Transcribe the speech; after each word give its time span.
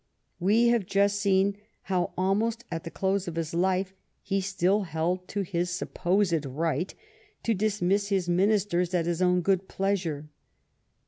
We 0.39 0.69
have 0.69 0.87
just 0.87 1.17
seen 1.17 1.57
how 1.83 2.11
almost 2.17 2.65
at 2.71 2.85
the 2.85 2.89
close 2.89 3.27
of 3.27 3.35
his 3.35 3.53
life 3.53 3.93
he 4.23 4.41
still 4.41 4.81
held 4.81 5.27
to 5.27 5.43
his 5.43 5.69
sup 5.69 5.93
posed 5.93 6.43
right 6.43 6.91
to 7.43 7.53
dismiss 7.53 8.07
his 8.07 8.27
Ministers 8.27 8.95
at 8.95 9.05
his 9.05 9.21
own 9.21 9.41
good 9.41 9.67
pleasure. 9.67 10.27